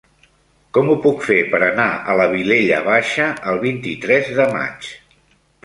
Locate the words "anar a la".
1.67-2.27